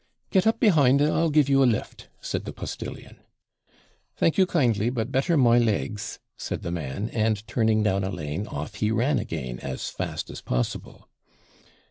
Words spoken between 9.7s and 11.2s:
fast as possible.